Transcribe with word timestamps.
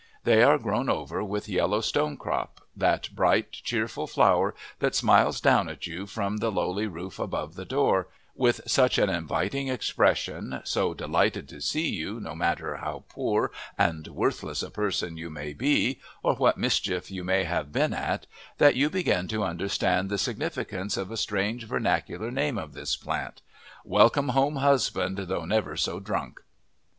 They 0.23 0.41
are 0.41 0.57
grown 0.57 0.89
over 0.89 1.23
with 1.23 1.47
yellow 1.47 1.79
stonecrop, 1.79 2.59
that 2.75 3.11
bright 3.13 3.51
cheerful 3.51 4.07
flower 4.07 4.55
that 4.79 4.95
smiles 4.95 5.39
down 5.39 5.69
at 5.69 5.85
you 5.85 6.07
from 6.07 6.37
the 6.37 6.49
lowly 6.51 6.87
roof 6.87 7.19
above 7.19 7.53
the 7.53 7.65
door, 7.65 8.07
with 8.33 8.61
such 8.65 8.97
an 8.97 9.11
inviting 9.11 9.67
expression, 9.67 10.59
so 10.63 10.95
delighted 10.95 11.47
to 11.49 11.61
see 11.61 11.87
you 11.87 12.19
no 12.19 12.33
matter 12.33 12.77
how 12.77 13.03
poor 13.09 13.51
and 13.77 14.07
worthless 14.07 14.63
a 14.63 14.71
person 14.71 15.17
you 15.17 15.29
may 15.29 15.53
be 15.53 16.01
or 16.23 16.33
what 16.33 16.57
mischief 16.57 17.11
you 17.11 17.23
may 17.23 17.43
have 17.43 17.71
been 17.71 17.93
at, 17.93 18.25
that 18.57 18.73
you 18.73 18.89
begin 18.89 19.27
to 19.27 19.43
understand 19.43 20.09
the 20.09 20.17
significance 20.17 20.97
of 20.97 21.11
a 21.11 21.15
strange 21.15 21.65
vernacular 21.65 22.31
name 22.31 22.57
of 22.57 22.73
this 22.73 22.95
plant 22.97 23.43
Welcome 23.85 24.29
home 24.29 24.55
husband 24.55 25.17
though 25.27 25.45
never 25.45 25.77
so 25.77 25.99
drunk. 25.99 26.39